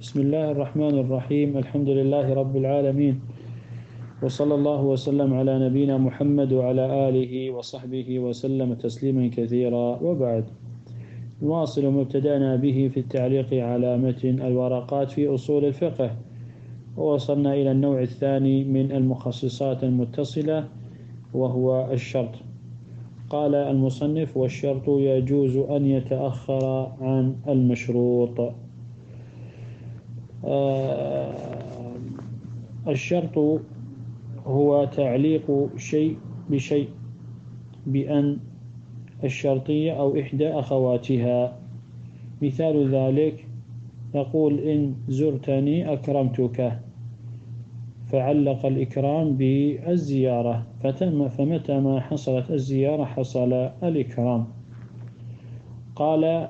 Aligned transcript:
بسم 0.00 0.20
الله 0.20 0.50
الرحمن 0.50 0.98
الرحيم. 0.98 1.56
الحمد 1.56 1.88
لله 1.88 2.34
رب 2.34 2.56
العالمين. 2.56 3.20
وصلى 4.22 4.54
الله 4.54 4.82
وسلم 4.82 5.34
على 5.34 5.68
نبينا 5.68 5.98
محمد 5.98 6.52
وعلى 6.52 7.08
آله 7.08 7.50
وصحبه 7.50 8.18
وسلم 8.18 8.74
تسليما 8.74 9.30
كثيرا. 9.36 10.00
وبعد. 10.02 10.44
نواصل 11.42 11.84
مبتدأنا 11.84 12.56
به 12.56 12.90
في 12.94 13.00
التعليق 13.00 13.54
على 13.54 13.98
متن 13.98 14.40
الورقات 14.40 15.10
في 15.10 15.34
أصول 15.34 15.64
الفقه. 15.64 16.10
ووصلنا 16.96 17.54
إلى 17.54 17.70
النوع 17.70 18.00
الثاني 18.00 18.64
من 18.64 18.92
المخصصات 18.92 19.84
المتصلة 19.84 20.64
وهو 21.34 21.92
الشرط. 21.92 22.34
قال 23.30 23.54
المصنف 23.54 24.36
والشرط 24.36 24.88
يجوز 24.88 25.56
أن 25.56 25.86
يتأخر 25.86 26.92
عن 27.00 27.34
المشروط. 27.48 28.52
الشرط 32.88 33.60
هو 34.46 34.84
تعليق 34.84 35.68
شيء 35.76 36.16
بشيء 36.50 36.88
بأن 37.86 38.38
الشرطية 39.24 39.92
أو 39.92 40.20
إحدى 40.20 40.48
أخواتها. 40.48 41.56
مثال 42.42 42.94
ذلك 42.94 43.46
يقول 44.14 44.58
إن 44.58 44.94
زرتني 45.08 45.92
أكرمتك 45.92 46.78
فعلق 48.06 48.66
الإكرام 48.66 49.36
بالزيارة 49.36 50.66
فتم 50.82 51.28
فمتى 51.28 51.80
ما 51.80 52.00
حصلت 52.00 52.50
الزيارة 52.50 53.04
حصل 53.04 53.52
الإكرام. 53.82 54.46
قال 55.96 56.48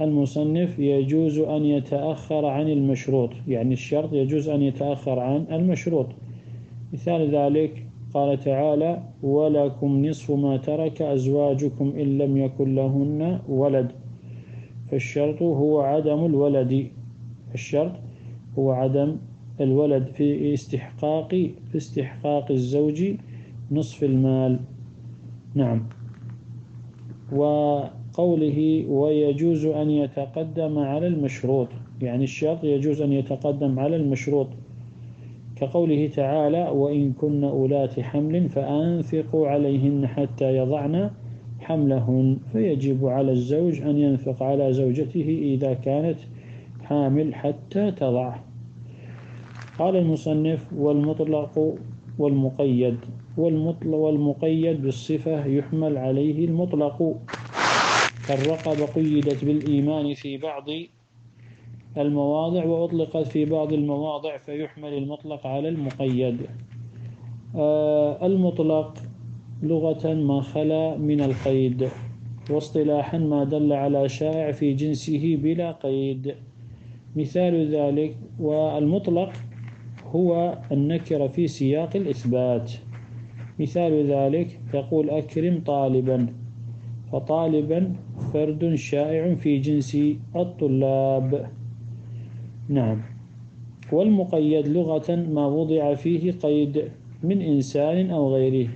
المصنف 0.00 0.78
يجوز 0.78 1.38
أن 1.38 1.64
يتأخر 1.64 2.46
عن 2.46 2.68
المشروط 2.68 3.30
يعني 3.48 3.72
الشرط 3.72 4.12
يجوز 4.12 4.48
أن 4.48 4.62
يتأخر 4.62 5.18
عن 5.18 5.46
المشروط. 5.52 6.06
مثال 6.92 7.34
ذلك 7.34 7.86
قال 8.14 8.40
تعالى 8.40 9.02
ولكم 9.22 10.06
نصف 10.06 10.30
ما 10.30 10.56
ترك 10.56 11.02
أزواجكم 11.02 11.92
إن 11.96 12.18
لم 12.18 12.36
يكن 12.36 12.74
لهن 12.74 13.40
ولد. 13.48 13.92
فالشرط 14.90 15.42
هو 15.42 15.80
عدم 15.80 16.24
الولد. 16.24 16.86
الشرط 17.54 17.92
هو 18.58 18.72
عدم 18.72 19.16
الولد 19.60 20.06
في 20.06 20.54
استحقاق 20.54 21.28
في 21.72 21.76
استحقاق 21.76 22.50
الزوج 22.50 23.04
نصف 23.70 24.04
المال. 24.04 24.60
نعم. 25.54 25.82
وقوله 28.18 28.84
ويجوز 28.88 29.66
أن 29.66 29.90
يتقدم 29.90 30.78
على 30.78 31.06
المشروط 31.06 31.68
يعني 32.02 32.24
الشرط 32.24 32.64
يجوز 32.64 33.02
أن 33.02 33.12
يتقدم 33.12 33.78
على 33.78 33.96
المشروط. 33.96 34.46
كقوله 35.56 36.06
تعالى 36.06 36.70
وإن 36.70 37.12
كن 37.12 37.44
أولات 37.44 38.00
حمل 38.00 38.48
فأنفقوا 38.48 39.48
عليهن 39.48 40.06
حتى 40.06 40.56
يضعن 40.56 41.10
حملهن 41.60 42.36
فيجب 42.52 43.06
على 43.06 43.32
الزوج 43.32 43.82
أن 43.82 43.98
ينفق 43.98 44.42
على 44.42 44.72
زوجته 44.72 45.38
إذا 45.42 45.74
كانت 45.74 46.18
حامل 46.84 47.34
حتى 47.34 47.90
تضع. 47.90 48.34
قال 49.78 49.96
المصنف 49.96 50.72
والمطلق 50.76 51.74
والمقيد 52.18 52.96
والمطلق 53.36 53.94
والمقيد 53.94 54.82
بالصفة 54.82 55.46
يحمل 55.46 55.98
عليه 55.98 56.44
المطلق. 56.44 57.16
كالرقبة 58.28 58.86
قيدت 58.86 59.44
بالإيمان 59.44 60.14
في 60.14 60.36
بعض 60.36 60.64
المواضع 61.98 62.64
وأطلقت 62.64 63.26
في 63.26 63.44
بعض 63.44 63.72
المواضع 63.72 64.38
فيحمل 64.38 64.94
المطلق 64.94 65.46
على 65.46 65.68
المقيد. 65.68 66.40
آه 67.56 68.26
المطلق 68.26 68.98
لغة 69.62 70.14
ما 70.14 70.40
خلا 70.40 70.96
من 70.96 71.20
القيد 71.20 71.88
واصطلاحا 72.50 73.18
ما 73.18 73.44
دل 73.44 73.72
على 73.72 74.08
شائع 74.08 74.52
في 74.52 74.72
جنسه 74.72 75.36
بلا 75.36 75.72
قيد. 75.72 76.34
مثال 77.16 77.74
ذلك 77.74 78.16
والمطلق 78.40 79.32
هو 80.06 80.58
النكر 80.72 81.28
في 81.28 81.46
سياق 81.46 81.96
الإثبات. 81.96 82.72
مثال 83.58 84.06
ذلك 84.12 84.60
تقول 84.72 85.10
أكرم 85.10 85.60
طالبا 85.66 86.43
فطالبا 87.14 87.94
فرد 88.32 88.74
شائع 88.74 89.34
في 89.34 89.58
جنس 89.58 89.98
الطلاب. 90.36 91.50
نعم. 92.68 93.02
والمقيد 93.92 94.68
لغة 94.68 95.14
ما 95.14 95.46
وضع 95.46 95.94
فيه 95.94 96.32
قيد 96.32 96.84
من 97.22 97.42
إنسان 97.42 98.10
أو 98.10 98.34
غيره. 98.34 98.68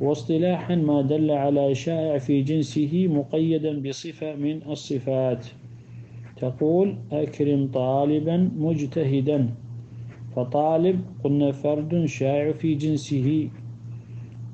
واصطلاحا 0.00 0.74
ما 0.74 1.02
دل 1.02 1.30
على 1.30 1.74
شائع 1.74 2.18
في 2.18 2.42
جنسه 2.42 3.06
مقيدا 3.06 3.82
بصفة 3.82 4.34
من 4.34 4.62
الصفات. 4.70 5.46
تقول 6.36 6.96
أكرم 7.12 7.70
طالبا 7.74 8.50
مجتهدا. 8.58 9.48
فطالب 10.36 11.00
قلنا 11.24 11.52
فرد 11.52 12.04
شائع 12.06 12.52
في 12.52 12.74
جنسه. 12.74 13.50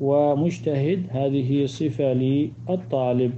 ومجتهد. 0.01 1.03
هذه 1.11 1.67
صفة 1.67 2.13
للطالب 2.13 3.33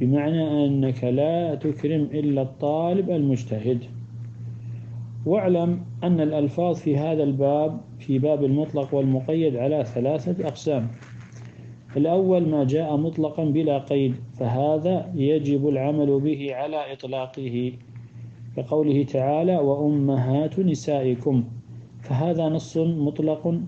بمعنى 0.00 0.66
أنك 0.66 1.04
لا 1.04 1.54
تكرم 1.54 2.02
إلا 2.02 2.42
الطالب 2.42 3.10
المجتهد. 3.10 3.84
واعلم 5.26 5.80
أن 6.04 6.20
الألفاظ 6.20 6.76
في 6.76 6.96
هذا 6.96 7.22
الباب 7.22 7.80
في 7.98 8.18
باب 8.18 8.44
المطلق 8.44 8.94
والمقيد 8.94 9.56
على 9.56 9.84
ثلاثة 9.84 10.48
أقسام. 10.48 10.88
الأول 11.96 12.48
ما 12.48 12.64
جاء 12.64 12.96
مطلقا 12.96 13.44
بلا 13.44 13.78
قيد 13.78 14.14
فهذا 14.38 15.12
يجب 15.14 15.68
العمل 15.68 16.20
به 16.20 16.54
على 16.54 16.92
إطلاقه. 16.92 17.72
كقوله 18.56 19.02
تعالى 19.02 19.56
وأمهات 19.56 20.58
نسائكم. 20.58 21.44
فهذا 22.02 22.48
نص 22.48 22.76
مطلق 22.76 23.60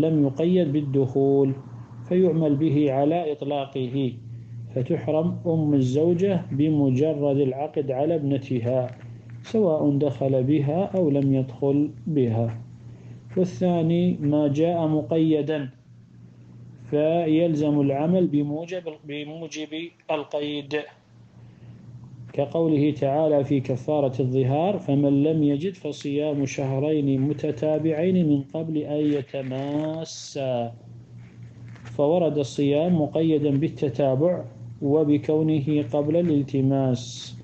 لم 0.00 0.26
يقيد 0.26 0.72
بالدخول 0.72 1.52
فيعمل 2.08 2.56
به 2.56 2.92
على 2.92 3.32
إطلاقه. 3.32 4.12
فتحرم 4.74 5.38
أم 5.46 5.74
الزوجة 5.74 6.42
بمجرد 6.52 7.36
العقد 7.36 7.90
على 7.90 8.14
ابنتها 8.14 8.90
سواء 9.42 9.98
دخل 9.98 10.42
بها 10.44 10.90
أو 10.96 11.10
لم 11.10 11.34
يدخل 11.34 11.90
بها. 12.06 12.60
والثاني 13.36 14.16
ما 14.20 14.48
جاء 14.48 14.86
مقيدا 14.86 15.70
فيلزم 16.90 17.80
العمل 17.80 18.26
بموجب, 18.26 18.84
القيد. 20.10 20.72
كقوله 22.36 22.90
تعالى 22.90 23.44
في 23.44 23.60
كفارة 23.60 24.22
الظهار 24.22 24.78
فمن 24.78 25.22
لم 25.22 25.42
يجد 25.42 25.74
فصيام 25.74 26.46
شهرين 26.46 27.20
متتابعين 27.20 28.28
من 28.28 28.42
قبل 28.42 28.76
أن 28.78 29.00
يتماسا. 29.12 30.72
فورد 31.84 32.38
الصيام 32.38 33.00
مقيدا 33.02 33.50
بالتتابع 33.50 34.44
وبكونه 34.82 35.84
قبل 35.92 36.16
الالتماس 36.16 37.36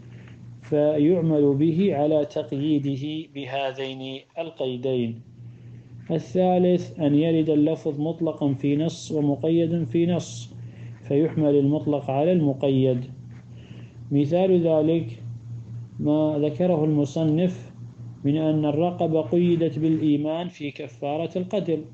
فيعمل 0.63 1.55
به 1.55 1.97
على 1.97 2.25
تقييده 2.25 3.29
بهذين 3.35 4.21
القيدين. 4.39 5.21
الثالث 6.11 7.01
أن 7.01 7.15
يرد 7.15 7.51
اللفظ 7.51 8.01
مطلقا 8.01 8.55
في 8.55 8.77
نص 8.77 9.13
ومقيدا 9.13 9.85
في 9.85 10.07
نص 10.07 10.55
فيحمل 11.09 11.55
المطلق 11.55 12.11
على 12.11 12.33
المقيد. 12.33 13.22
مثال 14.13 14.67
ذلك 14.67 15.23
ما 16.01 16.39
ذكره 16.39 16.85
المصنف 16.85 17.73
من 18.25 18.37
أن 18.37 18.65
الرقبة 18.65 19.21
قيدت 19.21 19.79
بالإيمان 19.79 20.49
في 20.49 20.71
كفارة 20.71 21.39
القتل 21.39 21.85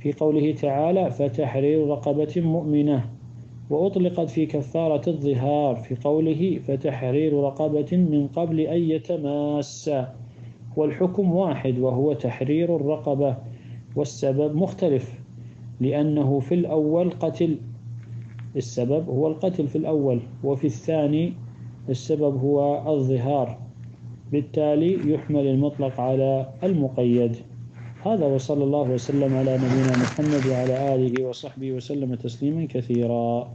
في 0.00 0.12
قوله 0.12 0.52
تعالى 0.52 1.10
فتحرير 1.10 1.86
رقبة 1.86 2.32
مؤمنة 2.36 3.10
وأطلقت 3.70 4.30
في 4.30 4.46
كفارة 4.46 5.10
الظهار 5.10 5.76
في 5.76 5.96
قوله 6.04 6.60
فتحرير 6.66 7.42
رقبة 7.42 7.96
من 7.96 8.26
قبل 8.26 8.60
أن 8.60 8.80
يتماسا 8.82 10.14
والحكم 10.76 11.34
واحد 11.34 11.78
وهو 11.78 12.12
تحرير 12.12 12.76
الرقبة 12.76 13.36
والسبب 13.96 14.56
مختلف 14.56 15.20
لأنه 15.80 16.40
في 16.40 16.54
الأول 16.54 17.10
قتل. 17.10 17.56
السبب 18.56 19.08
هو 19.08 19.28
القتل 19.28 19.68
في 19.68 19.78
الأول 19.78 20.20
وفي 20.44 20.66
الثاني 20.66 21.32
السبب 21.90 22.36
هو 22.36 22.90
الظهار. 22.94 23.58
بالتالي 24.32 25.12
يحمل 25.12 25.46
المطلق 25.46 26.00
على 26.00 26.48
المقيد. 26.64 27.36
هذا 28.06 28.26
وصلى 28.26 28.64
الله 28.64 28.90
وسلم 28.90 29.36
على 29.36 29.56
نبينا 29.56 29.96
محمد 29.96 30.46
وعلى 30.46 30.94
آله 30.94 31.26
وصحبه 31.26 31.72
وسلم 31.72 32.14
تسليما 32.14 32.66
كثيرا. 32.70 33.52